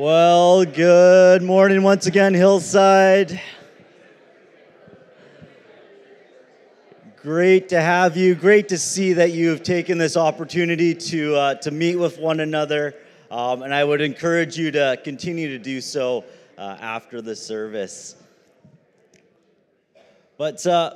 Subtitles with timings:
[0.00, 3.38] Well, good morning once again, Hillside.
[7.16, 8.34] Great to have you.
[8.34, 12.40] Great to see that you have taken this opportunity to, uh, to meet with one
[12.40, 12.94] another.
[13.30, 16.24] Um, and I would encourage you to continue to do so
[16.56, 18.16] uh, after the service.
[20.38, 20.94] But uh,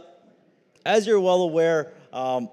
[0.86, 2.48] as you're well aware, um,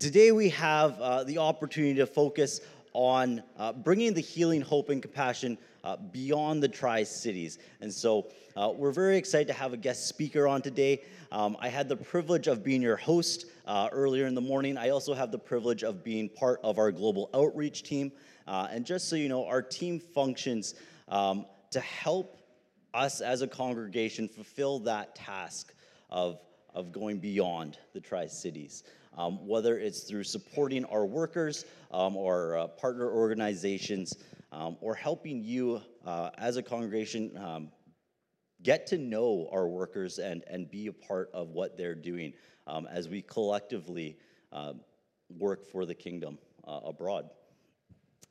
[0.00, 2.62] today we have uh, the opportunity to focus
[2.94, 7.58] on uh, bringing the healing, hope, and compassion uh, beyond the Tri Cities.
[7.80, 11.02] And so uh, we're very excited to have a guest speaker on today.
[11.30, 14.76] Um, I had the privilege of being your host uh, earlier in the morning.
[14.78, 18.10] I also have the privilege of being part of our global outreach team.
[18.48, 20.74] Uh, and just so you know, our team functions
[21.08, 22.38] um, to help
[22.94, 25.74] us as a congregation fulfill that task
[26.10, 26.40] of,
[26.74, 28.84] of going beyond the Tri Cities
[29.16, 34.16] um, whether it's through supporting our workers um, or uh, partner organizations
[34.54, 37.68] um, or helping you uh, as a congregation um,
[38.62, 42.32] get to know our workers and, and be a part of what they're doing
[42.66, 44.16] um, as we collectively
[44.52, 44.72] uh,
[45.38, 47.28] work for the kingdom uh, abroad.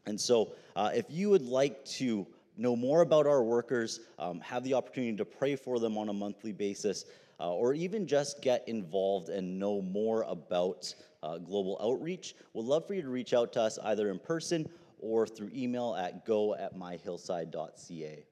[0.05, 2.25] And so, uh, if you would like to
[2.57, 6.13] know more about our workers, um, have the opportunity to pray for them on a
[6.13, 7.05] monthly basis,
[7.39, 10.93] uh, or even just get involved and know more about
[11.23, 14.67] uh, global outreach, we'd love for you to reach out to us either in person
[15.03, 18.25] or through email at go at myhillside.ca.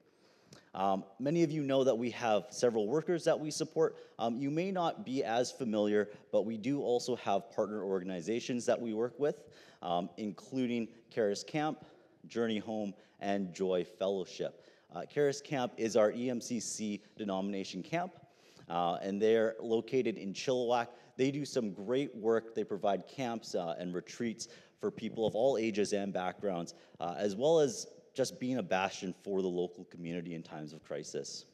[0.74, 3.96] Um, many of you know that we have several workers that we support.
[4.18, 8.80] Um, you may not be as familiar, but we do also have partner organizations that
[8.80, 9.42] we work with,
[9.82, 11.84] um, including Charis Camp,
[12.26, 14.66] Journey Home, and Joy Fellowship.
[14.94, 18.12] Uh, Charis Camp is our EMCC denomination camp
[18.68, 20.88] uh, and they're located in Chilliwack.
[21.16, 22.54] They do some great work.
[22.54, 24.48] They provide camps uh, and retreats
[24.82, 29.14] for people of all ages and backgrounds, uh, as well as just being a bastion
[29.22, 31.44] for the local community in times of crisis.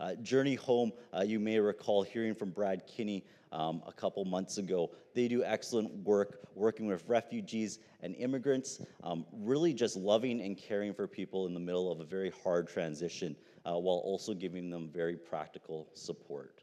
[0.00, 4.58] Uh, Journey Home, uh, you may recall hearing from Brad Kinney um, a couple months
[4.58, 4.90] ago.
[5.14, 10.92] They do excellent work working with refugees and immigrants, um, really just loving and caring
[10.92, 14.90] for people in the middle of a very hard transition uh, while also giving them
[14.92, 16.62] very practical support.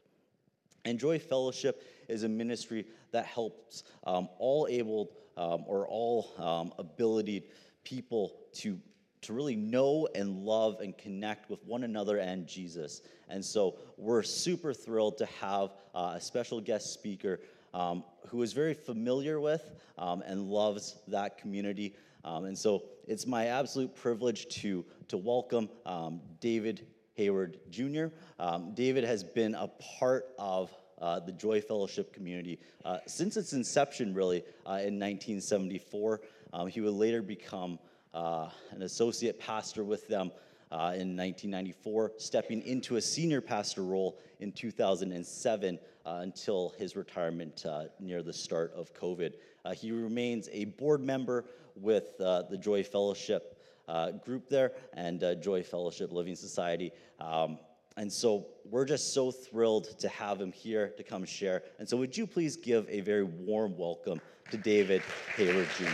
[0.84, 6.72] And Joy Fellowship is a ministry that helps um, all able um, or all um,
[6.78, 7.44] abilitied
[7.84, 8.78] people to,
[9.22, 13.02] to really know and love and connect with one another and Jesus.
[13.28, 17.40] And so we're super thrilled to have uh, a special guest speaker
[17.72, 21.94] um, who is very familiar with um, and loves that community.
[22.24, 28.06] Um, and so it's my absolute privilege to, to welcome um, David Hayward Jr.
[28.38, 29.68] Um, David has been a
[29.98, 30.70] part of
[31.04, 36.22] uh, the Joy Fellowship community uh, since its inception, really, uh, in 1974.
[36.54, 37.78] Um, he would later become
[38.14, 40.32] uh, an associate pastor with them
[40.72, 47.66] in 1994, stepping into a senior pastor role in 2007 uh, until his retirement
[48.00, 49.34] near the start of COVID.
[49.74, 51.44] he remains a board member
[51.76, 53.54] with the Joy Fellowship
[53.88, 56.92] uh, group there and uh, Joy Fellowship Living Society.
[57.20, 57.58] Um,
[57.96, 61.62] and so we're just so thrilled to have him here to come share.
[61.78, 65.02] And so, would you please give a very warm welcome to David
[65.36, 65.84] Hayward Jr.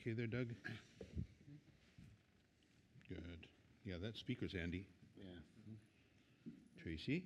[0.00, 0.48] Okay, there, Doug.
[3.08, 3.46] Good.
[3.84, 4.86] Yeah, that speaker's Andy.
[6.88, 7.22] Tracy?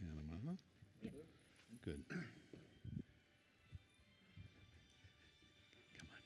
[0.00, 0.52] Panama?
[1.84, 2.02] Good.
[2.10, 2.18] Come
[6.00, 6.18] on, come on.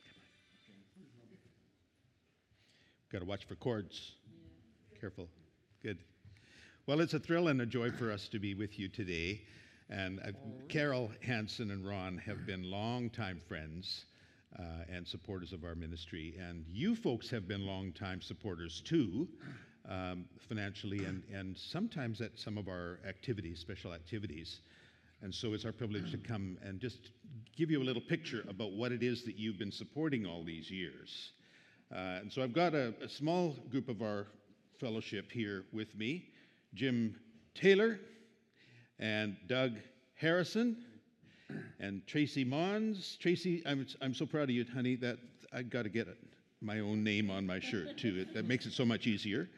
[3.12, 4.12] Got to watch for cords.
[4.98, 5.28] Careful.
[5.82, 5.98] Good.
[6.86, 9.42] Well, it's a thrill and a joy for us to be with you today.
[9.90, 10.32] And uh,
[10.70, 14.06] Carol Hanson and Ron have been longtime friends
[14.58, 16.34] uh, and supporters of our ministry.
[16.38, 19.28] And you folks have been longtime supporters too,
[19.88, 24.60] um, financially and, and sometimes at some of our activities, special activities.
[25.22, 27.10] And so it's our privilege to come and just
[27.56, 30.70] give you a little picture about what it is that you've been supporting all these
[30.70, 31.32] years.
[31.92, 34.26] Uh, and so I've got a, a small group of our
[34.80, 36.24] fellowship here with me
[36.74, 37.14] Jim
[37.54, 38.00] Taylor
[38.98, 39.72] and Doug
[40.14, 40.84] Harrison
[41.80, 43.16] and Tracy Mons.
[43.20, 45.18] Tracy, I'm, I'm so proud of you, honey, that
[45.52, 46.18] I've got to get it.
[46.60, 48.20] my own name on my shirt too.
[48.20, 49.48] It, that makes it so much easier.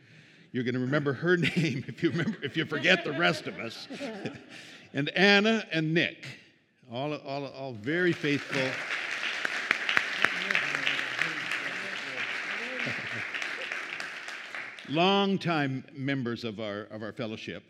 [0.52, 3.58] You're going to remember her name if you remember if you forget the rest of
[3.58, 3.88] us.
[4.94, 6.26] and Anna and Nick,
[6.93, 8.62] all, all, all very faithful.
[14.88, 17.62] Long-time members of our, of our fellowship.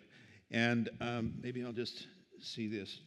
[0.50, 2.06] And um, maybe I'll just
[2.40, 3.00] see this.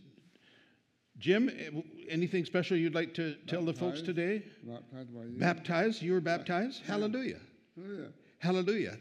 [1.20, 1.70] Jim, eh,
[2.10, 4.44] anything special you'd like to tell the folks today?
[4.64, 5.40] Baptized by you.
[5.40, 6.02] Baptized?
[6.02, 6.84] You were baptized?
[6.86, 7.40] Hallelujah.
[7.80, 8.06] Oh, yeah.
[8.40, 8.98] Hallelujah.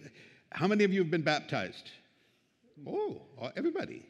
[0.51, 1.91] How many of you have been baptized?
[2.87, 4.07] Oh, uh, everybody.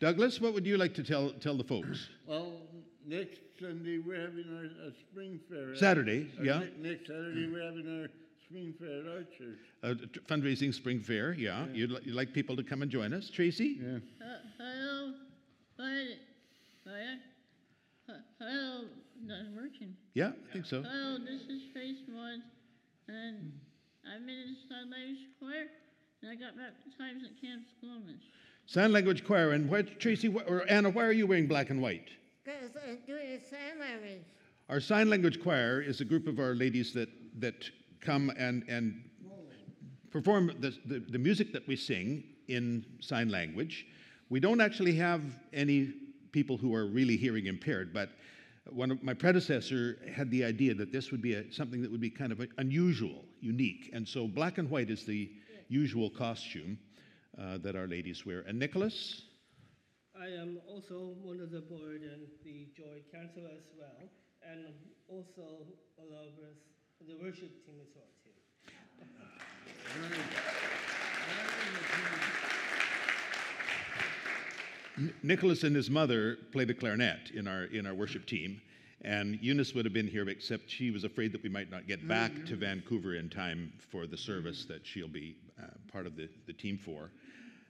[0.00, 2.08] Douglas, what would you like to tell, tell the folks?
[2.26, 2.52] Well,
[3.06, 5.74] next Sunday we're having our, a spring fair.
[5.76, 6.58] Saturday, or yeah.
[6.80, 8.08] ne- Next Saturday we're having our
[8.44, 9.58] spring fair at our church.
[9.82, 11.66] A t- fundraising spring fair, yeah.
[11.72, 13.30] You'd, li- you'd like people to come and join us.
[13.30, 13.78] Tracy?
[13.80, 13.98] Yeah.
[14.20, 15.12] Uh, hello,
[15.76, 15.84] but,
[16.84, 18.84] but, uh, hello,
[19.26, 19.96] not working.
[20.14, 20.82] Yeah, I think so.
[20.82, 22.42] Hello, this is Trace Woods,
[23.08, 23.52] and
[24.04, 25.66] I've been in Sign Language Choir,
[26.22, 28.22] and I got baptized at Camp Squamish.
[28.66, 29.52] Sign language choir.
[29.52, 32.08] And what, Tracy, wh- or Anna, why are you wearing black and white?
[32.44, 34.24] Because I'm doing a sign language.
[34.68, 37.10] Our sign language choir is a group of our ladies that,
[37.40, 37.68] that
[38.00, 39.04] come and, and
[40.10, 43.86] perform the, the, the music that we sing in sign language.
[44.30, 45.22] We don't actually have
[45.52, 45.92] any
[46.32, 48.10] people who are really hearing impaired, but
[48.70, 52.00] one of my predecessor had the idea that this would be a, something that would
[52.00, 53.90] be kind of unusual, unique.
[53.92, 55.30] And so black and white is the
[55.68, 56.78] usual costume
[57.38, 58.40] uh, that our ladies wear.
[58.40, 59.22] And Nicholas?
[60.18, 64.08] I am also one of the board and the Joy Council as well,
[64.48, 64.72] and
[65.08, 65.66] also
[65.98, 66.56] a along with
[67.08, 68.30] the worship team as well too.
[75.22, 78.60] Nicholas and his mother play the clarinet in our in our worship team,
[79.02, 82.06] and Eunice would have been here, except she was afraid that we might not get
[82.06, 86.28] back to Vancouver in time for the service that she'll be uh, part of the,
[86.46, 87.10] the team for.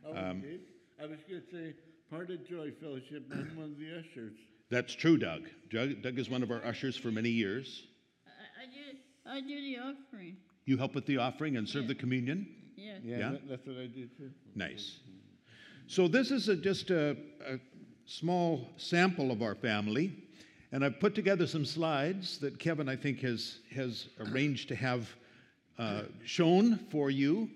[0.06, 0.58] Oh, okay.
[1.02, 1.74] I was going to say,
[2.10, 4.34] part of Joy Fellowship, I'm one of the ushers.
[4.70, 5.42] That's true, Doug.
[5.70, 6.02] Doug.
[6.02, 7.84] Doug is one of our ushers for many years.
[8.26, 10.36] I, I do, I do the offering,
[10.66, 12.46] You help with the offering and serve the communion.
[12.76, 13.00] yes.
[13.02, 13.30] Yeah, Yeah?
[13.32, 14.30] that- that's what I do too.
[14.54, 15.00] Nice.
[15.86, 17.16] So this is a, just a,
[17.46, 17.58] a
[18.06, 20.12] small sample of our family,
[20.72, 25.08] and I've put together some slides that Kevin, I think, has has arranged to have
[25.78, 27.48] uh, shown for you.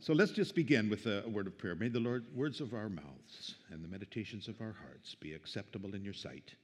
[0.00, 1.76] So let's just begin with a, word of prayer.
[1.76, 5.94] May the Lord words of our mouths and the meditations of our hearts be acceptable
[5.94, 6.54] in your sight,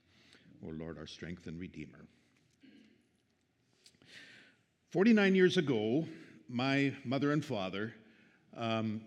[0.67, 2.07] O Lord, our strength and redeemer.
[4.91, 6.05] Forty-nine years ago,
[6.49, 7.95] my mother and father
[8.57, 9.03] um,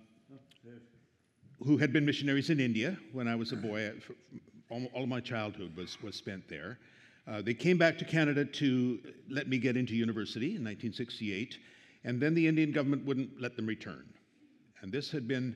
[1.66, 3.92] who had been missionaries in India when I was a boy.
[4.72, 6.80] uh, All, my childhood was, was spent there.
[7.28, 9.00] Uh, they came back to Canada to
[9.30, 11.58] let me get into university in 1968,
[12.04, 14.06] and then the Indian government wouldn't let them return.
[14.82, 15.56] And this had been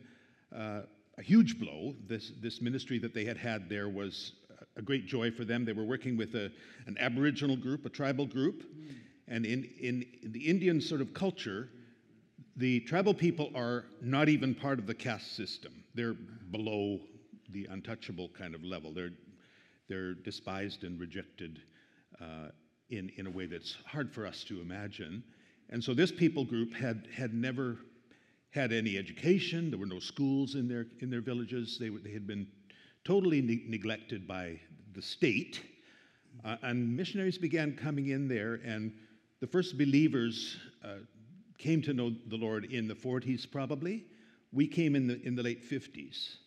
[0.55, 0.81] uh,
[1.17, 1.95] a huge blow.
[2.07, 4.33] This, this ministry that they had had there was
[4.77, 5.65] a great joy for them.
[5.65, 6.51] They were working with a,
[6.85, 8.63] an Aboriginal group, a tribal group,
[9.27, 11.69] and in, in, in the Indian sort of culture,
[12.57, 15.73] the tribal people are not even part of the caste system.
[15.95, 16.15] They're
[16.51, 16.99] below
[17.49, 18.93] the untouchable kind of level.
[18.93, 19.13] They're,
[19.87, 21.61] they're despised and rejected
[22.21, 22.49] uh,
[22.89, 25.23] in, in a way that's hard for us to imagine.
[25.69, 27.77] And so this people group had, had never
[28.51, 29.69] had any education.
[29.69, 31.77] There were no schools in their, in their villages.
[31.79, 32.47] They, were, they had been
[33.03, 34.59] totally ne- neglected by
[34.93, 35.61] the state.
[36.43, 38.93] Uh, and missionaries began coming in there, and
[39.39, 40.95] the first believers uh,
[41.57, 44.05] came to know the Lord in the 40s, probably.
[44.55, 46.37] We came in the, in the late 50s.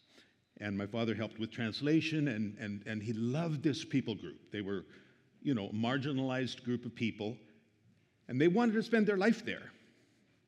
[0.61, 4.51] And my father helped with translation, and, and, and he loved this people group.
[4.51, 4.85] They were,
[5.41, 7.37] you know, a marginalized group of people,
[8.27, 9.71] and they wanted to spend their life there.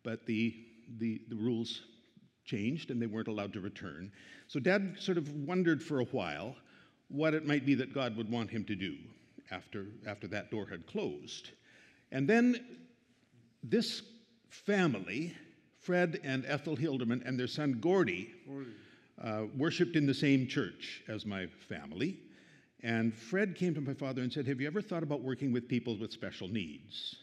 [0.02, 0.54] But the,
[0.98, 1.82] the, the rules
[2.44, 4.10] changed, and they weren't allowed to return.
[4.48, 6.56] So dad sort of wondered for a while
[7.08, 8.96] what it might be that God would want him to do
[9.50, 11.50] after, after that door had closed.
[12.10, 12.64] And then
[13.62, 14.02] this
[14.48, 15.34] family,
[15.80, 18.32] Fred and Ethel Hilderman and their son Gordy,
[19.22, 22.18] uh, worshiped in the same church as my family.
[22.82, 25.68] And Fred came to my father and said, Have you ever thought about working with
[25.68, 27.16] people with special needs?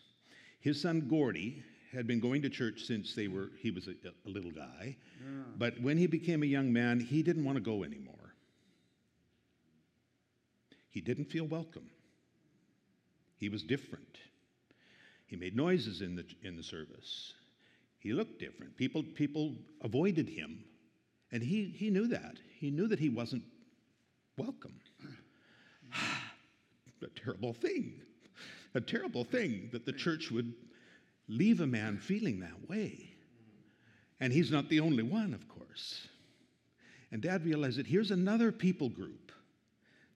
[0.60, 3.94] His son Gordy had been going to church since they were, he was a,
[4.26, 4.96] a little guy.
[5.58, 8.14] But when he became a young man, he didn't want to go anymore.
[10.90, 11.90] He didn't feel welcome.
[13.38, 14.18] He was different.
[15.28, 17.34] He made noises in the, in the service.
[18.00, 18.76] He looked different.
[18.78, 20.64] People, people avoided him.
[21.32, 22.38] And he, he knew that.
[22.60, 23.44] He knew that he wasn't
[24.38, 24.80] welcome.
[27.02, 28.02] a terrible thing.
[28.76, 30.54] A terrible thing that the church would
[31.28, 33.10] leave a man feeling that way.
[34.20, 36.08] And he's not the only one, of course.
[37.12, 39.32] And dad realized that here's another people group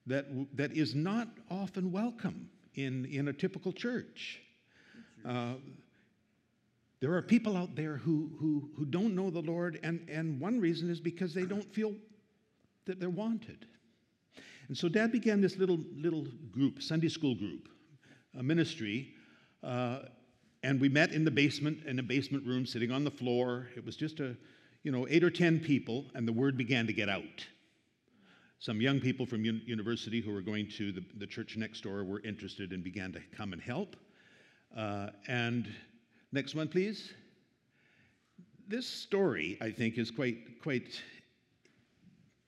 [0.06, 4.40] that, that is not often welcome in, in a typical church.
[5.26, 5.54] Uh,
[7.02, 10.60] There are people out there who, who, who don't know the Lord, and, and one
[10.60, 11.96] reason is because they don't feel
[12.86, 13.66] that they're wanted.
[14.68, 17.68] And so Dad began this little, little group, Sunday school group,
[18.38, 19.14] a ministry,
[19.64, 20.02] uh,
[20.62, 23.66] and we met in the basement, in a basement room, sitting on the floor.
[23.76, 24.36] It was just a,
[24.84, 27.44] you know, eight or ten people, and the word began to get out.
[28.60, 32.04] Some young people from un- university who were going to the, the church next door
[32.04, 33.96] were interested and began to come and help.
[34.76, 35.66] Uh, and
[36.32, 37.12] next one, please.
[38.68, 41.00] This story, I think, is quite, quite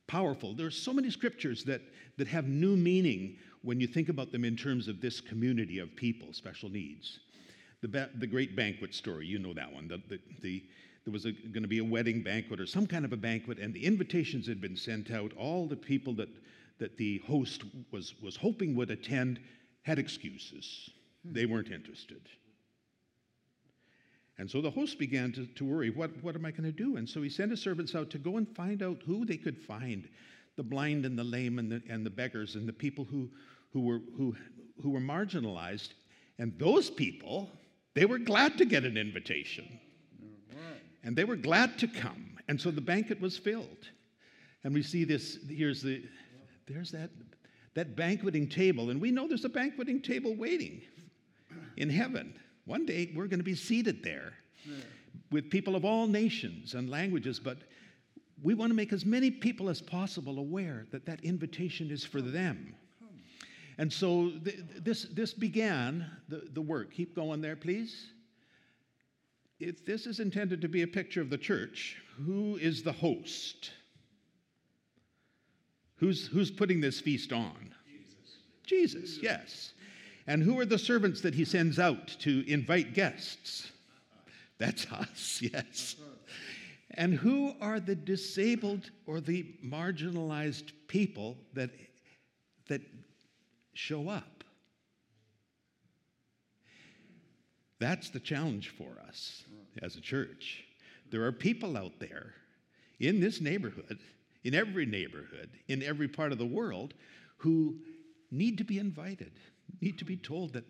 [0.06, 0.54] powerful.
[0.54, 1.82] There are so many scriptures that,
[2.16, 5.94] that have new meaning when you think about them in terms of this community of
[5.96, 7.20] people, special needs.
[7.82, 9.88] The, ba- the great banquet story, you know that one.
[9.88, 10.64] The, the, the,
[11.04, 13.74] there was going to be a wedding banquet or some kind of a banquet, and
[13.74, 15.32] the invitations had been sent out.
[15.36, 16.28] All the people that,
[16.78, 19.40] that the host was, was hoping would attend
[19.82, 20.90] had excuses.
[21.24, 22.20] They weren't interested.
[24.38, 26.96] And so the host began to, to worry what, what am I going to do?
[26.96, 29.58] And so he sent his servants out to go and find out who they could
[29.58, 30.08] find
[30.56, 33.28] the blind and the lame and the, and the beggars and the people who,
[33.72, 34.36] who, were, who,
[34.82, 35.90] who were marginalized.
[36.38, 37.50] And those people,
[37.94, 39.80] they were glad to get an invitation.
[41.04, 42.38] And they were glad to come.
[42.48, 43.88] And so the banquet was filled.
[44.64, 46.02] And we see this here's the,
[46.66, 47.10] there's that,
[47.74, 48.90] that banqueting table.
[48.90, 50.82] And we know there's a banqueting table waiting
[51.76, 52.34] in heaven.
[52.64, 54.32] One day we're going to be seated there
[55.30, 57.58] with people of all nations and languages, but
[58.42, 62.20] we want to make as many people as possible aware that that invitation is for
[62.20, 62.74] them.
[63.78, 66.92] And so th- this, this began the, the work.
[66.92, 68.12] Keep going there, please.
[69.58, 73.70] If this is intended to be a picture of the church, who is the host?
[75.96, 77.74] Who's, who's putting this feast on?
[77.86, 78.36] Jesus.
[78.64, 79.72] Jesus, yes.
[80.26, 83.70] And who are the servants that he sends out to invite guests?
[84.58, 85.96] That's us, yes.
[86.92, 91.70] And who are the disabled or the marginalized people that,
[92.68, 92.80] that
[93.74, 94.44] show up?
[97.80, 99.44] That's the challenge for us
[99.82, 100.64] as a church.
[101.10, 102.34] There are people out there
[103.00, 103.98] in this neighborhood,
[104.44, 106.94] in every neighborhood, in every part of the world,
[107.38, 107.76] who
[108.30, 109.32] need to be invited,
[109.80, 110.64] need to be told that,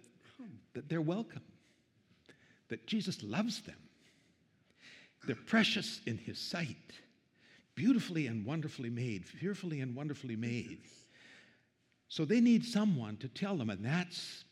[0.74, 1.42] that they're welcome,
[2.68, 3.76] that Jesus loves them.
[5.26, 6.76] They're precious in his sight,
[7.74, 10.80] beautifully and wonderfully made, fearfully and wonderfully made.
[12.08, 14.44] So they need someone to tell them, and that's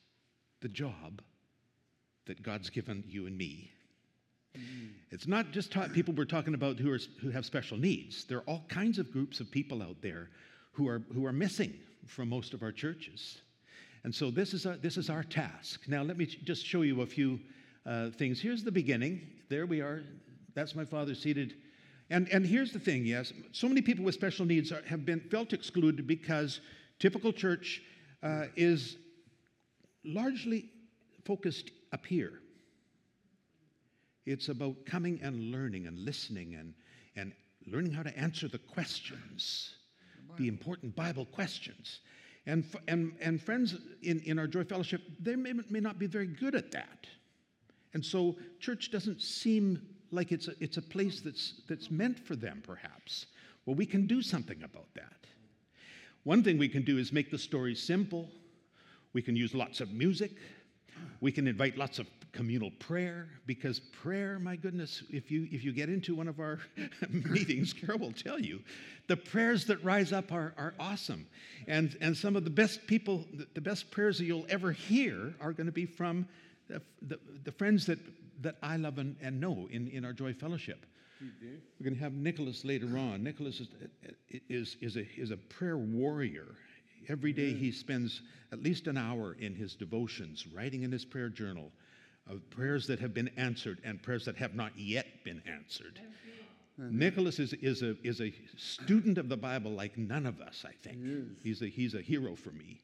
[0.61, 1.21] the job
[2.27, 3.71] that God's given you and me.
[5.11, 8.25] It's not just ta- people we're talking about who, are, who have special needs.
[8.25, 10.31] There are all kinds of groups of people out there
[10.73, 11.75] who are, who are missing
[12.07, 13.41] from most of our churches.
[14.05, 15.83] And so this is, our, this is our task.
[15.87, 17.39] Now, let me just show you a few
[17.87, 18.41] uh, things.
[18.41, 19.27] Here's the beginning.
[19.49, 20.03] There we are.
[20.55, 21.55] That's my father seated.
[22.11, 25.21] And, and here's the thing yes, so many people with special needs are, have been
[25.21, 26.61] felt excluded because
[26.99, 27.81] typical church
[28.23, 28.97] uh, is
[30.05, 30.69] largely
[31.25, 32.41] focused up here.
[34.27, 36.75] It's about coming and learning and listening and,
[37.17, 37.33] and
[37.67, 39.75] learning how to answer the questions,
[40.37, 42.01] the important Bible questions.
[42.47, 46.27] And, and, and friends in, in our Joy Fellowship, they may, may not be very
[46.27, 47.07] good at that.
[47.95, 49.81] And so church doesn't seem
[50.11, 53.27] like it's a, it's a place that's, that's meant for them, perhaps.
[53.65, 55.27] Well, we can do something about that.
[56.25, 58.29] One thing we can do is make the story simple.
[59.13, 60.33] We can use lots of music.
[61.21, 65.73] We can invite lots of communal prayer because prayer, my goodness, if you if you
[65.73, 66.59] get into one of our
[67.11, 68.61] meetings, Carol will tell you,
[69.09, 71.27] the prayers that rise up are, are awesome.
[71.69, 75.53] And and some of the best people, the best prayers that you'll ever hear are
[75.53, 76.27] going to be from
[76.69, 77.99] the, the, the friends that,
[78.43, 80.87] that I love and, and know in, in our Joy Fellowship.
[81.79, 83.23] We're going to have Nicholas later on.
[83.23, 83.69] Nicholas is,
[84.49, 86.47] is, is, a, is a prayer warrior.
[87.09, 87.75] Every day he mm.
[87.75, 91.71] spends at least an hour in his devotions, writing in his prayer journal
[92.31, 96.01] of prayers that have been answered and prayers that have not yet been answered.
[96.79, 100.73] Nicholas is, is, a, is a student of the Bible like none of us, I
[100.83, 100.99] think.
[101.43, 102.81] He's a, he's a hero for me.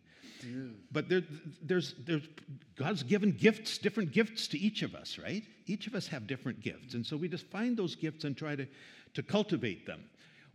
[0.92, 1.22] But there,
[1.62, 2.28] there's, there's,
[2.76, 5.42] God's given gifts, different gifts to each of us, right?
[5.66, 6.94] Each of us have different gifts.
[6.94, 8.66] And so we just find those gifts and try to,
[9.14, 10.04] to cultivate them.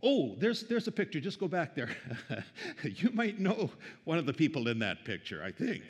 [0.02, 1.20] Oh, there's, there's a picture.
[1.20, 1.90] Just go back there.
[2.82, 3.70] you might know
[4.04, 5.82] one of the people in that picture, I think.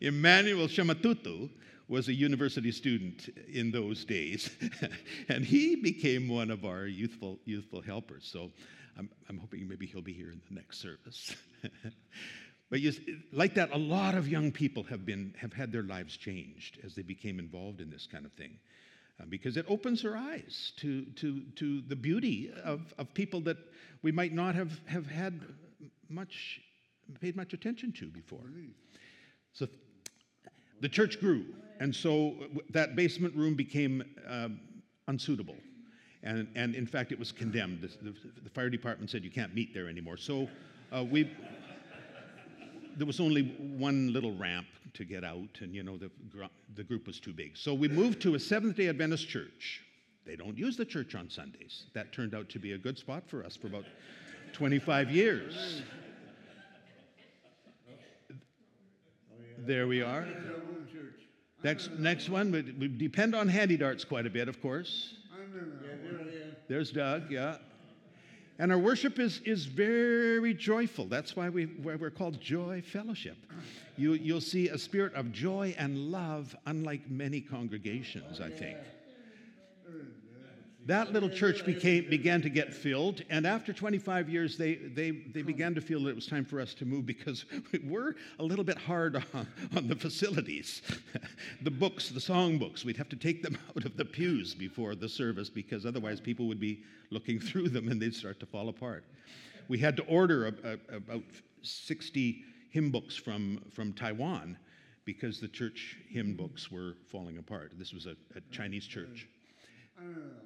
[0.00, 1.50] Emmanuel Shamatutu
[1.90, 4.48] was a university student in those days,
[5.28, 8.28] and he became one of our youthful, youthful helpers.
[8.32, 8.50] So
[8.96, 11.34] I'm, I'm hoping maybe he'll be here in the next service.
[12.70, 12.92] But you,
[13.32, 16.94] like that, a lot of young people have, been, have had their lives changed as
[16.94, 18.60] they became involved in this kind of thing.
[19.20, 23.56] uh, because it opens our eyes to, to, to the beauty of, of people that
[24.02, 25.40] we might not have, have had
[26.08, 26.60] much,
[27.20, 28.44] paid much attention to before.
[29.52, 29.66] So
[30.80, 31.46] the church grew,
[31.80, 32.34] and so
[32.70, 34.60] that basement room became um,
[35.08, 35.56] unsuitable.
[36.22, 37.80] And, and in fact, it was condemned.
[37.80, 40.18] The, the, the, fire department said you can't meet there anymore.
[40.18, 40.48] So
[40.92, 41.34] uh, we,
[42.98, 43.42] there was only
[43.78, 46.10] one little ramp to get out, and you know, the,
[46.74, 47.56] the group was too big.
[47.56, 49.82] So we moved to a Seventh day Adventist church.
[50.26, 51.84] They don't use the church on Sundays.
[51.94, 53.86] That turned out to be a good spot for us for about
[54.52, 55.82] 25 years.
[59.58, 60.26] There we are.
[61.62, 65.14] Next, next one, we, depend on HandyDARTs quite a bit, of course.
[66.68, 67.56] There's Doug, yeah.
[68.58, 71.06] And our worship is, is very joyful.
[71.06, 73.36] That's why, we, why we're called Joy Fellowship.
[73.96, 78.78] You, you'll see a spirit of joy and love, unlike many congregations, I think.
[80.86, 85.42] That little church became, began to get filled, and after 25 years, they, they, they
[85.42, 87.44] began to feel that it was time for us to move because
[87.84, 89.46] we're a little bit hard on,
[89.76, 90.80] on the facilities.
[91.62, 94.94] the books, the song books, we'd have to take them out of the pews before
[94.94, 98.70] the service because otherwise people would be looking through them and they'd start to fall
[98.70, 99.04] apart.
[99.68, 101.22] We had to order a, a, about
[101.62, 104.56] 60 hymn books from, from Taiwan
[105.04, 107.72] because the church hymn books were falling apart.
[107.76, 109.28] This was a, a Chinese church.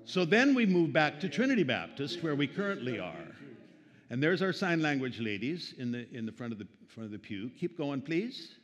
[0.05, 3.27] So then we move back to Trinity Baptist, where we currently are.
[4.11, 7.13] And there's our sign language ladies in the, in the front of the front of
[7.13, 7.51] the pew.
[7.59, 8.55] Keep going, please.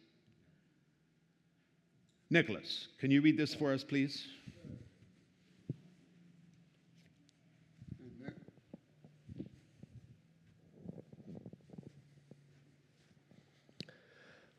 [2.31, 4.29] Nicholas, can you read this for us, please?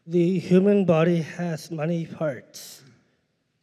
[0.06, 2.82] The human body has many parts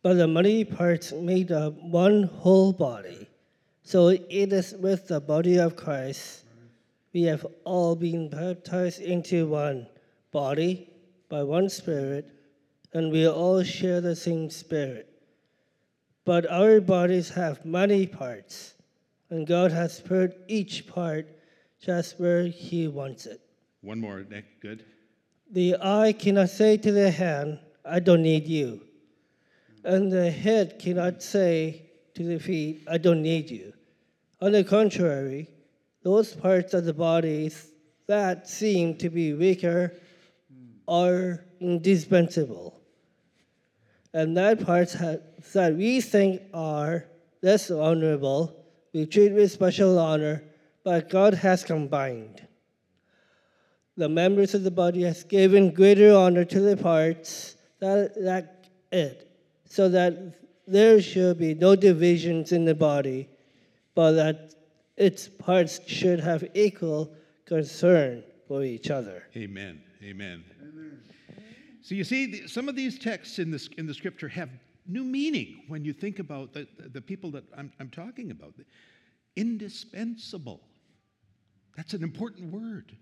[0.08, 3.28] but the many parts made up one whole body.
[3.82, 6.44] So it is with the body of Christ.
[7.12, 9.86] We have all been baptized into one
[10.32, 10.88] body
[11.28, 12.24] by one Spirit,
[12.94, 15.10] and we all share the same Spirit.
[16.24, 18.76] But our bodies have many parts,
[19.28, 21.28] and God has put each part
[21.82, 23.42] just where He wants it.
[23.82, 24.62] One more, Nick.
[24.62, 24.86] Good.
[25.52, 28.87] The eye cannot say to the hand, I don't need you
[29.84, 31.82] and the head cannot say
[32.14, 33.72] to the feet, I don't need you.
[34.40, 35.48] On the contrary,
[36.02, 37.50] those parts of the body
[38.06, 39.92] that seem to be weaker
[40.86, 42.80] are indispensable.
[44.12, 47.04] And that parts that we think are
[47.42, 50.42] less honorable, we treat with special honor,
[50.82, 52.46] but God has combined.
[53.96, 58.46] The members of the body has given greater honor to the parts that lack
[58.90, 59.27] it
[59.68, 60.34] so that
[60.66, 63.28] there should be no divisions in the body,
[63.94, 64.54] but that
[64.96, 67.12] its parts should have equal
[67.46, 69.24] concern for each other.
[69.36, 69.80] Amen.
[70.02, 70.44] Amen.
[70.60, 71.00] Amen.
[71.82, 74.50] So you see, some of these texts in, this, in the scripture have
[74.86, 78.54] new meaning when you think about the, the people that I'm, I'm talking about.
[79.36, 80.60] Indispensable.
[81.76, 82.96] That's an important word.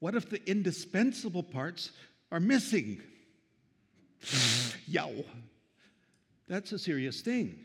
[0.00, 1.92] What if the indispensable parts
[2.32, 3.00] are missing?
[4.86, 5.12] Yow.
[6.48, 7.58] That's a serious thing.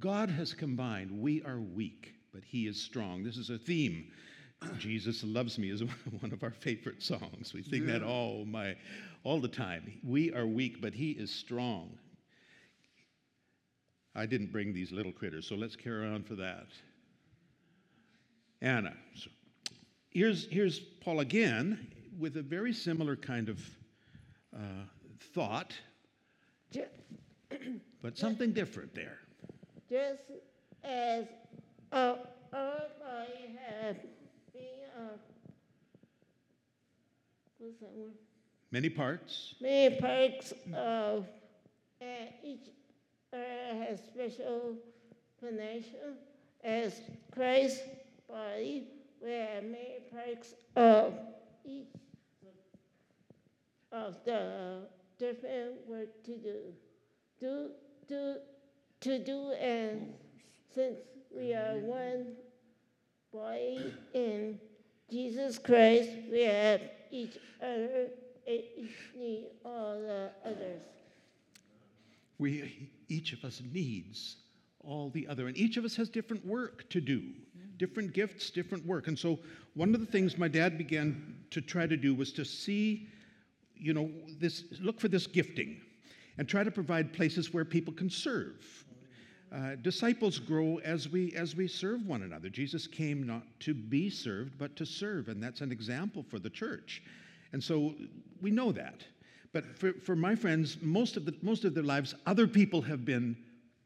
[0.00, 1.10] God has combined.
[1.10, 3.22] We are weak, but He is strong.
[3.22, 4.10] This is a theme.
[4.78, 5.82] Jesus loves me is
[6.20, 7.52] one of our favorite songs.
[7.54, 7.98] We sing yeah.
[7.98, 8.76] that all my
[9.24, 10.00] all the time.
[10.04, 11.98] We are weak, but He is strong.
[14.14, 16.68] I didn't bring these little critters, so let's carry on for that.
[18.62, 18.94] Anna.
[19.14, 19.30] So
[20.10, 21.86] here's, here's Paul again
[22.18, 23.60] with a very similar kind of
[24.54, 24.84] uh,
[25.34, 25.74] thought
[28.02, 29.18] but something different there.
[29.90, 30.22] Just
[30.84, 31.26] as
[31.92, 32.14] uh,
[32.52, 33.96] our body has
[34.52, 34.62] been,
[34.96, 35.16] uh,
[37.58, 38.12] what's that word?
[38.70, 39.54] Many parts.
[39.60, 41.26] Many parts of,
[42.00, 42.68] and each
[43.32, 43.36] uh,
[43.86, 44.76] has special
[45.40, 46.16] function
[46.64, 47.00] as
[47.32, 47.80] Christ's
[48.28, 48.88] body.
[49.22, 51.14] We have many parts of
[51.64, 51.86] each
[53.92, 54.82] of the
[55.18, 56.56] different work to do.
[57.40, 57.70] Do,
[58.08, 58.36] do,
[59.00, 60.14] to do, and
[60.74, 60.98] since
[61.34, 62.34] we are one
[63.32, 64.58] body in
[65.10, 68.08] Jesus Christ, we have each other,
[68.46, 70.80] each need all the others.
[72.38, 74.36] We, each of us needs
[74.80, 77.22] all the other, and each of us has different work to do,
[77.76, 79.08] different gifts, different work.
[79.08, 79.38] And so,
[79.74, 83.08] one of the things my dad began to try to do was to see
[83.78, 84.10] you know,
[84.40, 85.80] this, look for this gifting
[86.38, 88.84] and try to provide places where people can serve.
[89.54, 92.48] uh, disciples grow as we as we serve one another.
[92.48, 96.50] Jesus came not to be served, but to serve, and that's an example for the
[96.50, 97.02] church.
[97.52, 97.94] And so
[98.42, 99.04] we know that.
[99.52, 103.04] But for, for my friends, most of the most of their lives, other people have
[103.04, 103.36] been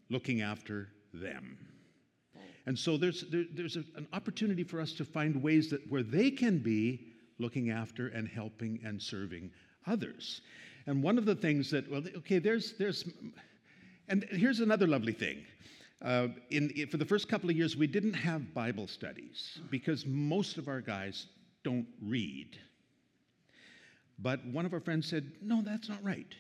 [0.09, 1.59] looking after them.
[2.67, 6.03] And so there's there, there's a, an opportunity for us to find ways that where
[6.03, 9.51] they can be looking after and helping and serving
[9.91, 10.41] others.
[10.87, 13.05] And one of the things that well, okay, there's there's
[14.09, 15.45] and here's another lovely thing.
[16.03, 20.57] Uh, in, for the first couple of years, we didn't have Bible studies because most
[20.57, 21.27] of our guys
[21.63, 22.59] don't read.
[24.19, 26.35] But one of our friends said, No, that's not right.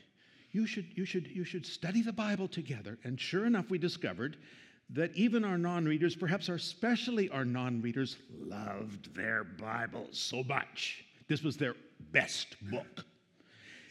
[0.53, 2.99] You should, you, should, you should study the Bible together.
[3.05, 4.37] And sure enough, we discovered
[4.91, 11.05] that even our non readers, perhaps especially our non readers, loved their Bibles so much.
[11.29, 11.77] This was their
[12.13, 13.05] best book.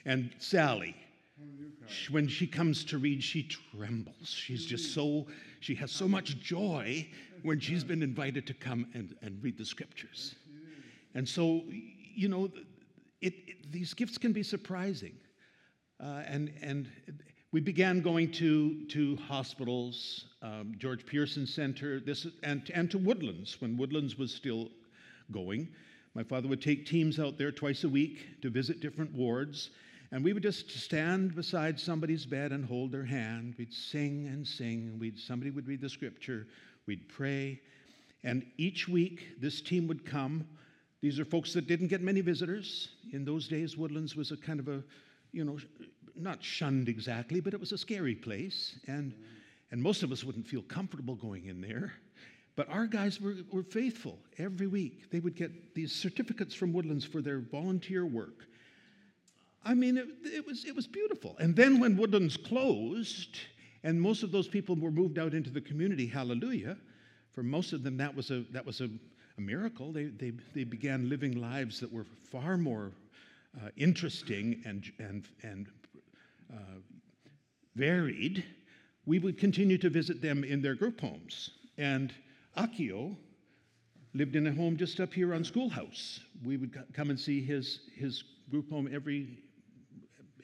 [0.06, 0.96] And Sally,
[2.10, 4.30] when she comes to read, she trembles.
[4.30, 5.28] She's just so,
[5.60, 7.08] she has so much joy
[7.44, 10.36] when she's been invited to come and, and read the scriptures.
[11.16, 11.64] And so,
[12.16, 12.52] you know,
[13.22, 15.14] it, it, these gifts can be surprising.
[16.02, 16.90] Uh, and, and
[17.52, 23.60] we began going to, to hospitals, um, George Pearson Center, this, and, and to Woodlands
[23.60, 24.70] when Woodlands was still
[25.32, 25.68] going.
[26.14, 29.72] My father would take teams out there twice a week to visit different wards.
[30.12, 33.54] And we would just stand beside somebody's bed and hold their hand.
[33.58, 34.98] We'd sing and sing.
[35.00, 36.48] We'd, somebody would read the scripture.
[36.88, 37.60] We'd pray.
[38.24, 40.48] And each week, this team would come.
[41.02, 42.90] These are folks that didn't get many visitors.
[43.14, 44.84] In those days, Woodlands was a kind of a,
[45.32, 45.60] you know,
[46.16, 48.80] not shunned exactly, but it was a scary place.
[48.88, 49.14] And,
[49.72, 51.94] and most of us wouldn't feel comfortable going in there.
[52.56, 55.12] But our guys were, were faithful every week.
[55.12, 58.49] They would get these certificates from Woodlands for their volunteer work.
[59.64, 61.36] I mean, it, it, was, it was beautiful.
[61.40, 63.38] And then when Woodlands closed,
[63.84, 66.78] and most of those people were moved out into the community, hallelujah,
[67.34, 68.90] for most of them that was a, that was a,
[69.38, 69.92] a miracle.
[69.92, 72.92] They, they, they began living lives that were far more
[73.58, 75.68] uh, interesting and, and, and
[76.54, 76.80] uh,
[77.76, 78.44] varied.
[79.06, 81.52] We would continue to visit them in their group homes.
[81.78, 82.14] And
[82.58, 83.16] Akio
[84.14, 86.20] lived in a home just up here on Schoolhouse.
[86.44, 89.38] We would come and see his, his group home every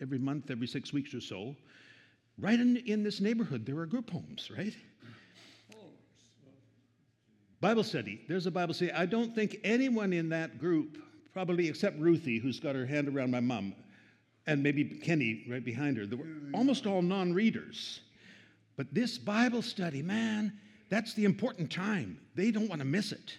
[0.02, 1.56] every month, every six weeks or so.
[2.38, 4.76] Right in, in this neighborhood, there are group homes, right?
[7.62, 8.22] Bible study.
[8.28, 8.92] There's a Bible study.
[8.92, 10.98] I don't think anyone in that group,
[11.34, 13.74] probably except Ruthie, who's got her hand around my mom,
[14.46, 18.02] and maybe Kenny right behind her, they were almost all non readers.
[18.78, 20.54] But this Bible study, man,
[20.90, 22.20] that's the important time.
[22.36, 23.38] They don't want to miss it.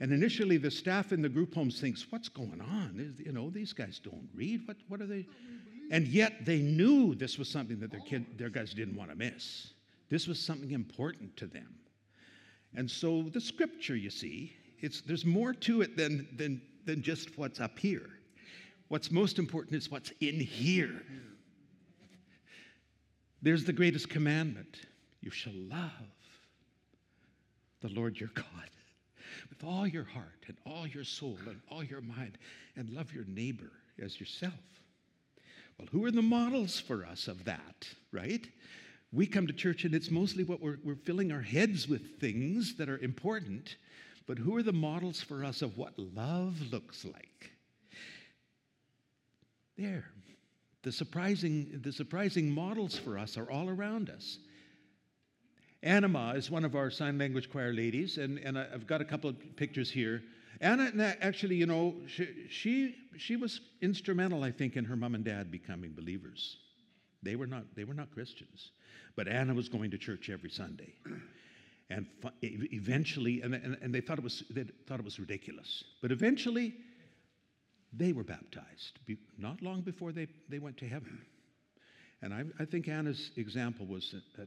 [0.00, 3.14] And initially, the staff in the group homes thinks, "What's going on?
[3.22, 4.66] You know, these guys don't read.
[4.66, 4.78] What?
[4.88, 5.26] What are they?"
[5.90, 9.16] And yet they knew this was something that their, kid, their guys didn't want to
[9.16, 9.72] miss.
[10.08, 11.74] This was something important to them.
[12.74, 17.36] And so the scripture, you see, it's, there's more to it than, than, than just
[17.36, 18.08] what's up here.
[18.88, 21.02] What's most important is what's in here.
[23.42, 24.86] There's the greatest commandment
[25.20, 25.90] you shall love
[27.80, 28.46] the Lord your God
[29.48, 32.38] with all your heart and all your soul and all your mind,
[32.76, 33.70] and love your neighbor
[34.02, 34.79] as yourself.
[35.92, 38.46] Who are the models for us of that, right?
[39.12, 42.76] We come to church and it's mostly what we're, we're filling our heads with things
[42.76, 43.76] that are important,
[44.26, 47.50] but who are the models for us of what love looks like?
[49.76, 50.04] There.
[50.82, 54.38] The surprising, the surprising models for us are all around us.
[55.82, 59.30] Anima is one of our sign language choir ladies, and, and I've got a couple
[59.30, 60.22] of pictures here.
[60.60, 65.24] Anna, actually, you know, she, she, she was instrumental, I think, in her mom and
[65.24, 66.56] dad becoming believers.
[67.22, 68.70] They were not, they were not Christians.
[69.16, 70.94] But Anna was going to church every Sunday.
[71.90, 72.06] And
[72.42, 75.82] eventually, and, and, and they, thought it was, they thought it was ridiculous.
[76.00, 76.74] But eventually,
[77.92, 79.00] they were baptized,
[79.36, 81.20] not long before they, they went to heaven.
[82.22, 84.42] And I, I think Anna's example was a,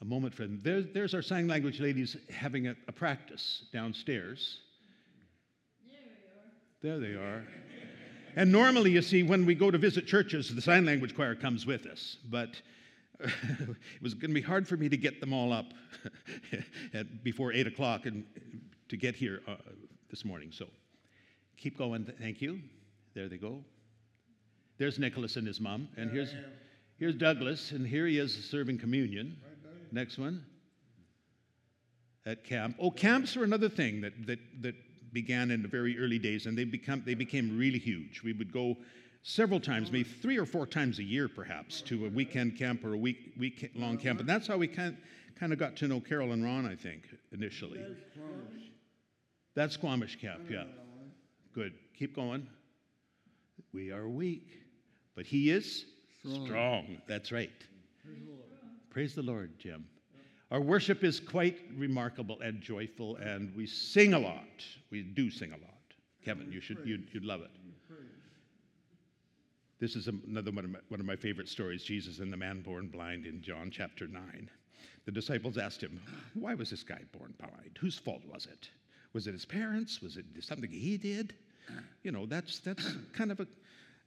[0.00, 0.60] a, moment for them.
[0.62, 4.60] There, there's our sign language ladies having a, a practice downstairs.
[6.82, 7.44] There they are.
[8.34, 11.64] And normally, you see, when we go to visit churches, the sign language choir comes
[11.64, 12.16] with us.
[12.28, 12.60] But
[13.20, 15.66] it was going to be hard for me to get them all up
[16.94, 18.24] at, before 8 o'clock and
[18.88, 19.54] to get here uh,
[20.10, 20.50] this morning.
[20.50, 20.66] So
[21.56, 22.04] keep going.
[22.20, 22.60] Thank you.
[23.14, 23.62] There they go.
[24.78, 25.88] There's Nicholas and his mom.
[25.96, 26.34] And here's,
[26.98, 29.36] here's Douglas, and here he is serving communion.
[29.92, 30.44] Next one.
[32.26, 32.76] At camp.
[32.80, 34.74] Oh, camps are another thing that, that, that
[35.12, 38.22] began in the very early days, and they, become, they became really huge.
[38.22, 38.76] We would go
[39.22, 42.94] several times, maybe three or four times a year, perhaps, to a weekend camp or
[42.94, 44.20] a week week long camp.
[44.20, 44.96] And that's how we kind
[45.38, 47.80] kind of got to know Carol and Ron, I think, initially.
[49.54, 50.64] That's Squamish camp, yeah.
[51.54, 51.74] Good.
[51.98, 52.46] Keep going.
[53.72, 54.48] We are weak,
[55.14, 55.84] but He is
[56.44, 56.98] strong.
[57.06, 57.50] That's right.
[58.90, 59.86] Praise the Lord, Jim.
[60.52, 64.62] Our worship is quite remarkable and joyful, and we sing a lot.
[64.90, 65.70] We do sing a lot.
[66.22, 67.50] Kevin, you should you'd, you'd love it.
[69.80, 72.60] This is another one of, my, one of my favorite stories Jesus and the man
[72.60, 74.50] born blind in John chapter 9.
[75.06, 75.98] The disciples asked him,
[76.34, 77.78] Why was this guy born blind?
[77.80, 78.68] Whose fault was it?
[79.14, 80.02] Was it his parents?
[80.02, 81.34] Was it something he did?
[82.02, 83.46] You know, that's, that's kind of a,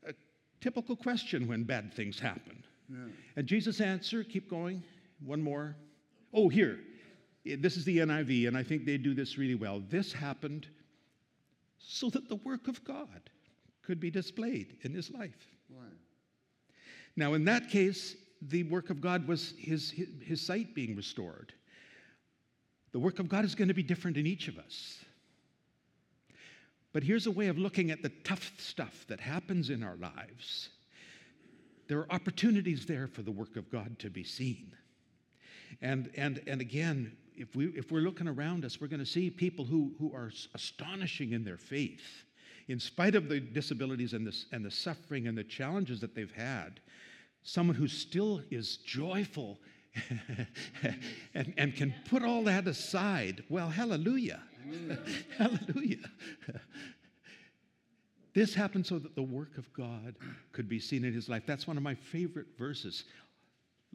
[0.07, 0.13] a
[0.61, 2.63] typical question when bad things happen.
[2.87, 2.97] Yeah.
[3.35, 4.83] And Jesus' answer, keep going,
[5.25, 5.75] one more.
[6.35, 6.79] Oh, here.
[7.45, 9.81] This is the NIV, and I think they do this really well.
[9.89, 10.67] This happened
[11.77, 13.29] so that the work of God
[13.83, 15.47] could be displayed in his life.
[17.15, 21.53] Now, in that case, the work of God was his, his, his sight being restored.
[22.91, 24.97] The work of God is going to be different in each of us.
[26.93, 30.69] But here's a way of looking at the tough stuff that happens in our lives.
[31.87, 34.73] There are opportunities there for the work of God to be seen.
[35.81, 39.29] And, and, and again, if, we, if we're looking around us, we're going to see
[39.29, 42.23] people who, who are astonishing in their faith
[42.67, 46.31] in spite of the disabilities and the, and the suffering and the challenges that they've
[46.31, 46.79] had,
[47.43, 49.59] someone who still is joyful
[51.33, 53.43] and, and can put all that aside.
[53.49, 54.41] Well, hallelujah.
[55.37, 56.09] hallelujah.
[58.33, 60.15] This happened so that the work of God
[60.51, 61.43] could be seen in his life.
[61.45, 63.05] That's one of my favorite verses.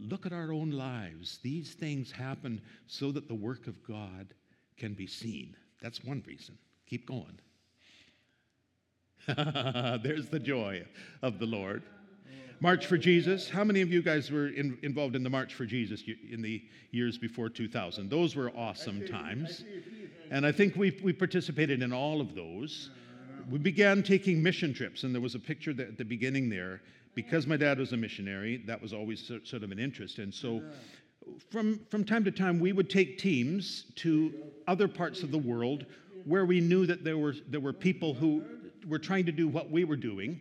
[0.01, 1.39] Look at our own lives.
[1.43, 4.35] These things happen so that the work of God
[4.77, 5.55] can be seen.
[5.83, 6.57] That's one reason.
[6.87, 7.39] Keep going.
[10.03, 10.85] There's the joy
[11.23, 11.83] of the Lord.
[12.61, 13.49] March for Jesus.
[13.49, 16.63] How many of you guys were in, involved in the March for Jesus in the
[16.91, 18.11] years before 2000?
[18.11, 19.65] Those were awesome times.
[20.31, 22.91] And I think we, we participated in all of those.
[23.51, 26.83] We began taking mission trips, and there was a picture at the beginning there.
[27.15, 30.19] Because my dad was a missionary, that was always sort of an interest.
[30.19, 30.63] And so
[31.51, 34.33] from, from time to time, we would take teams to
[34.67, 35.87] other parts of the world
[36.25, 38.43] where we knew that there were, there were people who
[38.87, 40.41] were trying to do what we were doing.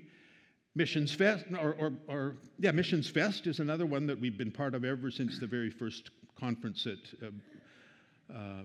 [0.76, 4.76] Missions Fest, or, or, or, yeah, Missions Fest is another one that we've been part
[4.76, 8.64] of ever since the very first conference at uh, uh,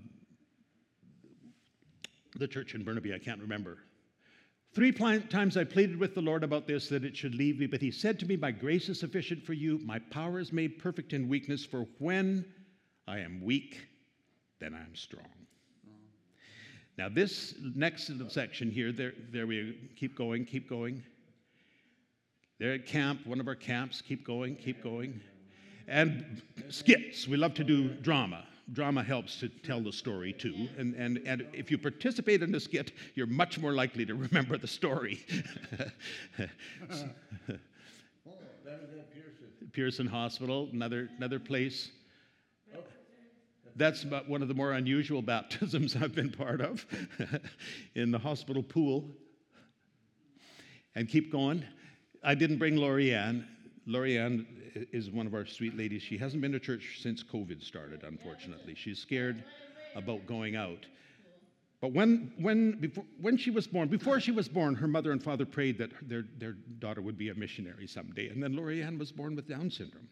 [2.37, 3.13] the church in Burnaby.
[3.13, 3.79] I can't remember.
[4.75, 7.81] Three times I pleaded with the Lord about this, that it should leave me, but
[7.81, 9.79] He said to me, My grace is sufficient for you.
[9.85, 12.43] My power is made perfect in weakness, for when
[13.07, 13.87] I am weak,
[14.59, 15.29] then I am strong.
[16.97, 21.01] Now, this next section here, there, there we keep going, keep going.
[22.59, 25.21] They're at camp, one of our camps, keep going, keep going.
[25.87, 28.45] And skits, we love to do drama.
[28.73, 30.67] Drama helps to tell the story too.
[30.77, 34.57] And, and, and if you participate in a skit, you're much more likely to remember
[34.57, 35.25] the story.
[39.73, 41.91] Pearson Hospital, another, another place
[43.75, 46.85] that's about one of the more unusual baptisms I've been part of
[47.95, 49.05] in the hospital pool.
[50.95, 51.65] And keep going.
[52.23, 53.45] I didn't bring Lorianne.
[53.85, 56.01] Lorianne is one of our sweet ladies.
[56.01, 58.75] She hasn't been to church since COVID started, unfortunately.
[58.75, 59.43] She's scared
[59.95, 60.85] about going out.
[61.81, 65.21] But when, when, before, when she was born, before she was born, her mother and
[65.21, 68.29] father prayed that their, their daughter would be a missionary someday.
[68.29, 70.07] And then Lorianne was born with Down syndrome.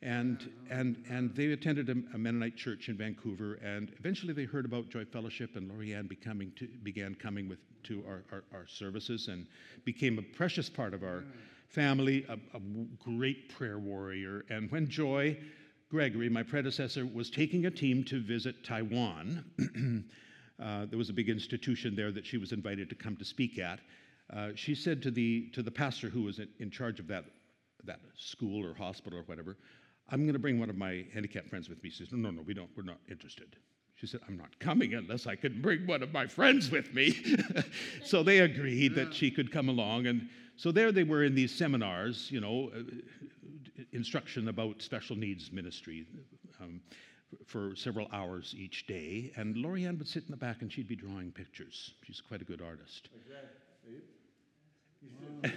[0.00, 4.64] And, and, and they attended a, a, Mennonite church in Vancouver, and eventually they heard
[4.64, 9.26] about Joy Fellowship, and Lorianne becoming to, began coming with, to our, our, our, services
[9.26, 9.44] and
[9.84, 11.24] became a precious part of our
[11.68, 12.60] family, a, a
[12.98, 14.44] great prayer warrior.
[14.50, 15.38] And when Joy
[15.90, 19.44] Gregory, my predecessor, was taking a team to visit Taiwan,
[20.62, 23.58] uh, there was a big institution there that she was invited to come to speak
[23.58, 23.80] at.
[24.34, 27.24] Uh, she said to the, to the pastor who was in, in charge of that,
[27.84, 29.56] that school or hospital or whatever,
[30.10, 31.90] I'm going to bring one of my handicapped friends with me.
[31.90, 33.56] She says, No, no, no, we don't, we're not interested.
[34.00, 37.16] She said, I'm not coming unless I can bring one of my friends with me.
[38.04, 40.06] so they agreed that she could come along.
[40.06, 42.82] And so there they were in these seminars, you know, uh,
[43.92, 46.06] instruction about special needs ministry
[46.60, 46.80] um,
[47.44, 49.32] for several hours each day.
[49.34, 51.94] And Lorianne would sit in the back and she'd be drawing pictures.
[52.04, 53.08] She's quite a good artist.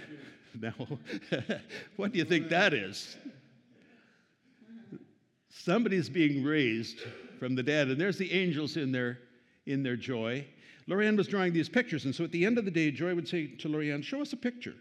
[0.60, 0.74] now,
[1.96, 3.16] what do you think that is?
[5.48, 7.02] Somebody's being raised
[7.42, 9.18] from the dead, and there's the angels in their,
[9.66, 10.46] in their joy.
[10.88, 13.26] Lorianne was drawing these pictures, and so at the end of the day, Joy would
[13.26, 14.74] say to Lorianne, Show us a picture.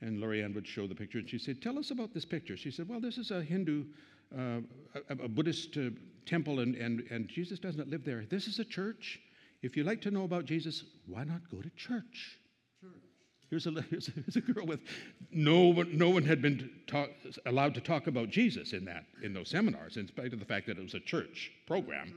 [0.00, 2.56] And Lorianne would show the picture, and she said, Tell us about this picture.
[2.56, 3.84] She said, Well, this is a Hindu,
[4.34, 4.60] uh,
[5.10, 5.90] a, a Buddhist uh,
[6.24, 8.24] temple, and, and, and Jesus doesn't live there.
[8.24, 9.20] This is a church.
[9.60, 12.38] If you like to know about Jesus, why not go to church?
[13.50, 14.80] Here's a, here's a, here's a girl with
[15.30, 17.10] no one, no one had been talk,
[17.46, 20.66] allowed to talk about Jesus in, that, in those seminars, in spite of the fact
[20.66, 22.14] that it was a church program.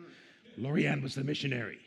[0.59, 1.79] Lorianne was the missionary.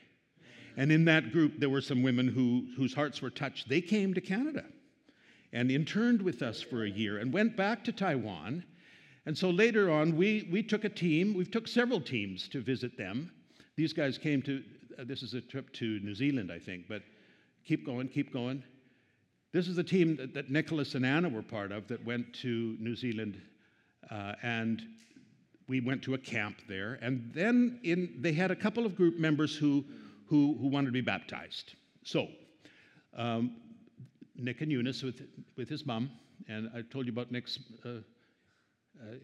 [0.77, 3.69] And in that group, there were some women who, whose hearts were touched.
[3.69, 4.65] They came to Canada
[5.53, 8.65] and interned with us for a year and went back to Taiwan.
[9.27, 12.97] And so later on, we, we took a team, we took several teams to visit
[12.97, 13.31] them.
[13.77, 14.63] These guys came to,
[14.99, 17.03] uh, this is a trip to New Zealand, I think, but
[17.67, 18.63] keep going, keep going.
[19.53, 22.77] This is the team that, that Nicholas and Anna were part of that went to
[22.81, 23.38] New Zealand,
[24.11, 24.83] uh, and
[25.69, 26.99] we went to a camp there.
[27.03, 29.85] And then in, they had a couple of group members who,
[30.27, 31.75] who, who wanted to be baptized.
[32.03, 32.29] So,
[33.15, 33.57] um,
[34.37, 35.21] Nick and Eunice with,
[35.57, 36.11] with his mom,
[36.49, 37.59] and I told you about Nick's.
[37.85, 39.15] Uh, uh,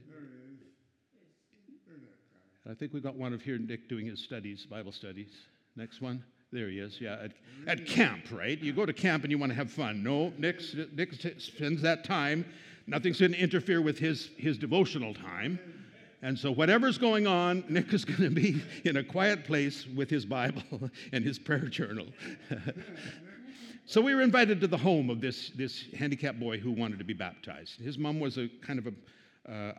[2.70, 5.30] I think we got one of here, Nick, doing his studies, Bible studies.
[5.74, 6.22] Next one.
[6.50, 7.18] There he is, yeah.
[7.22, 7.32] At,
[7.66, 8.58] at camp, right?
[8.58, 10.02] You go to camp and you want to have fun.
[10.02, 10.62] No, Nick,
[10.94, 12.46] Nick spends that time.
[12.86, 15.58] Nothing's going to interfere with his, his devotional time.
[16.22, 20.10] And so, whatever's going on, Nick is going to be in a quiet place with
[20.10, 22.06] his Bible and his prayer journal.
[23.86, 27.04] so, we were invited to the home of this, this handicapped boy who wanted to
[27.04, 27.78] be baptized.
[27.78, 29.72] His mom was a kind of a uh,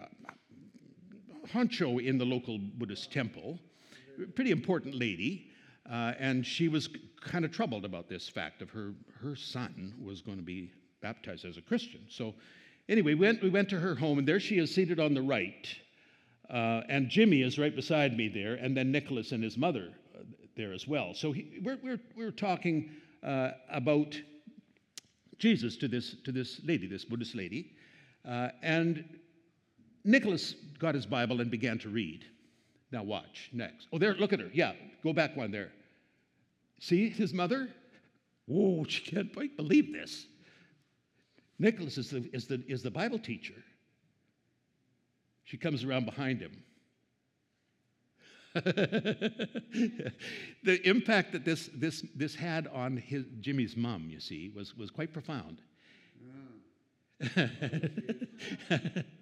[1.51, 3.59] honcho in the local Buddhist temple,
[4.35, 5.48] pretty important lady.
[5.89, 6.87] Uh, and she was
[7.19, 10.71] kind of troubled about this fact of her, her son was going to be
[11.01, 12.01] baptized as a Christian.
[12.09, 12.35] So,
[12.87, 15.21] anyway, we went, we went to her home, and there she is seated on the
[15.21, 15.67] right.
[16.49, 20.23] Uh, and Jimmy is right beside me there, and then Nicholas and his mother uh,
[20.55, 21.13] there as well.
[21.15, 22.91] So, he, we're, we're, we're talking
[23.23, 24.15] uh, about
[25.39, 27.71] Jesus to this, to this lady, this Buddhist lady.
[28.27, 29.05] Uh, and
[30.03, 32.25] Nicholas got his Bible and began to read.
[32.91, 33.87] Now, watch next.
[33.91, 34.49] Oh, there, look at her.
[34.53, 34.73] Yeah,
[35.03, 35.71] go back one there.
[36.79, 37.69] See his mother?
[38.45, 40.25] Whoa, she can't quite believe this.
[41.59, 43.61] Nicholas is the, is, the, is the Bible teacher.
[45.43, 46.63] She comes around behind him.
[48.53, 50.11] the
[50.83, 55.13] impact that this, this, this had on his, Jimmy's mom, you see, was, was quite
[55.13, 55.61] profound.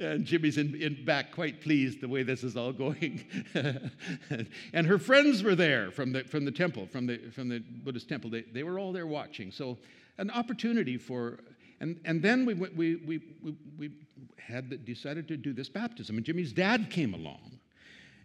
[0.00, 3.22] And Jimmy's in, in back quite pleased the way this is all going.
[4.72, 8.08] and her friends were there from the, from the temple, from the, from the Buddhist
[8.08, 8.30] temple.
[8.30, 9.52] They, they were all there watching.
[9.52, 9.76] So,
[10.16, 11.40] an opportunity for,
[11.80, 12.96] and, and then we, we, we,
[13.42, 13.90] we, we
[14.38, 16.16] had decided to do this baptism.
[16.16, 17.58] And Jimmy's dad came along.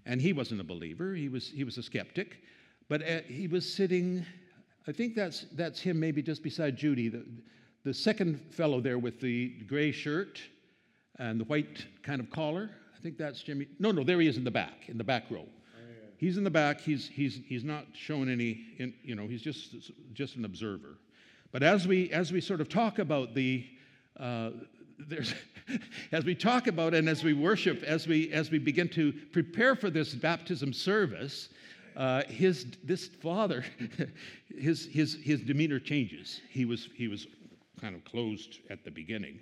[0.06, 2.38] And he wasn't a believer, he was, he was a skeptic.
[2.88, 4.26] But uh, he was sitting,
[4.88, 7.26] I think that's, that's him maybe just beside Judy, the,
[7.84, 10.40] the second fellow there with the gray shirt
[11.20, 12.70] and the white kind of collar.
[12.96, 13.68] I think that's Jimmy.
[13.80, 15.46] No, no, there he is in the back, in the back row.
[16.18, 16.82] He's in the back.
[16.82, 19.76] He's, he's, he's not showing any, in, you know, he's just,
[20.14, 20.98] just an observer.
[21.52, 23.66] But as we, as we sort of talk about the,
[24.20, 24.52] uh,
[24.98, 25.34] there's,
[26.12, 29.76] as we talk about and as we worship, as we, as we begin to prepare
[29.76, 31.50] for this baptism service,
[31.98, 33.66] uh, his, this father,
[34.58, 36.42] his, his, his demeanor changes.
[36.50, 37.28] He was, he was
[37.82, 39.40] kind of closed at the beginning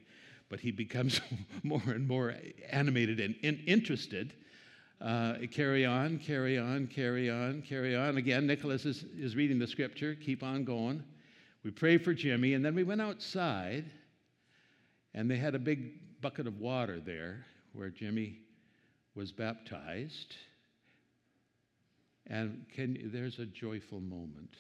[0.53, 1.19] but he becomes
[1.63, 2.35] more and more
[2.69, 4.35] animated and in- interested.
[5.01, 8.17] Uh, carry on, carry on, carry on, carry on.
[8.17, 10.13] Again, Nicholas is, is reading the scripture.
[10.13, 11.03] Keep on going.
[11.63, 13.85] We pray for Jimmy, and then we went outside,
[15.15, 18.37] and they had a big bucket of water there where Jimmy
[19.15, 20.35] was baptized.
[22.27, 24.53] And can, there's a joyful moment.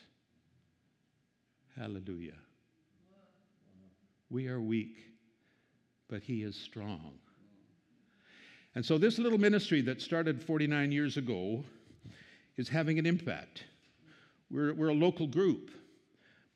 [1.77, 2.39] Hallelujah.
[4.31, 5.12] We are weak
[6.09, 7.13] but he is strong.
[8.75, 11.63] And so, this little ministry that started 49 years ago
[12.57, 13.63] is having an impact.
[14.49, 15.71] We're, we're a local group,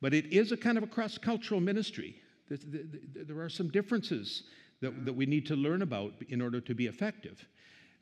[0.02, 2.16] but it is a kind of a cross cultural ministry.
[2.50, 4.44] There are some differences
[4.82, 7.46] that, that we need to learn about in order to be effective.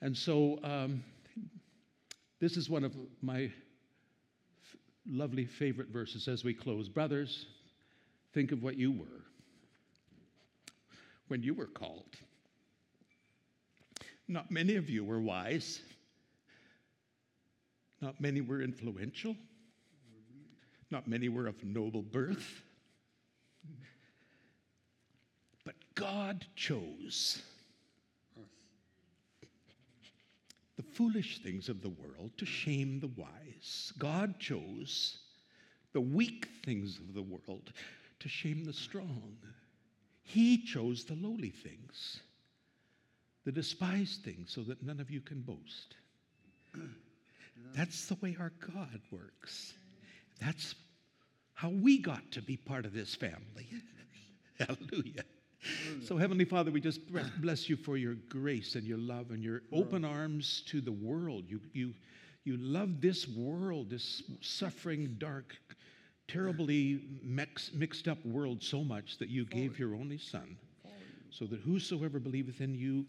[0.02, 1.04] And so, um,
[2.40, 3.52] this is one of my
[5.08, 6.88] lovely favorite verses as we close.
[6.90, 7.48] Brothers,
[8.34, 9.25] think of what you were
[11.28, 12.16] when you were called.
[14.28, 15.82] Not many of you were wise.
[18.02, 19.36] Not many were influential.
[20.92, 22.64] Not many were of noble birth.
[25.64, 27.42] But God chose
[30.78, 33.94] the foolish things of the world to shame the wise.
[33.98, 35.20] God chose
[35.94, 37.72] the weak things of the world
[38.20, 39.38] to shame the strong.
[40.28, 42.20] He chose the lowly things,
[43.46, 45.96] the despised things, so that none of you can boast.
[47.76, 49.74] That's the way our God works.
[50.42, 50.76] That's
[51.54, 53.68] how we got to be part of this family.
[54.60, 55.24] Hallelujah.
[56.04, 57.02] So, Heavenly Father, we just
[57.40, 61.46] bless you for your grace and your love and your open arms to the world.
[61.48, 61.94] You, you,
[62.44, 65.56] you love this world, this suffering, dark,
[66.28, 70.58] terribly mix, mixed up world so much that you gave your only Son,
[71.30, 73.06] so that whosoever believeth in you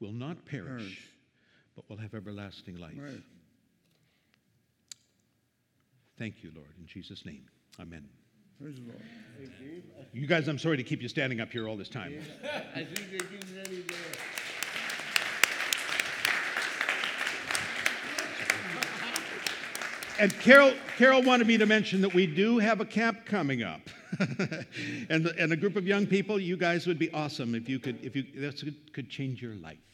[0.00, 1.08] will not perish, perish.
[1.74, 2.98] but will have everlasting life.
[2.98, 3.22] Right.
[6.18, 7.44] Thank you, Lord, in Jesus' name.
[7.80, 8.08] Amen.
[8.60, 9.02] Praise the Lord.
[10.14, 12.18] You guys, I'm sorry to keep you standing up here all this time.
[12.74, 13.28] I think they're
[13.58, 13.94] ready to.
[20.18, 23.82] And Carol, Carol wanted me to mention that we do have a camp coming up,
[25.10, 26.40] and, and a group of young people.
[26.40, 28.62] You guys would be awesome if you could, if you that
[28.94, 29.85] could change your life.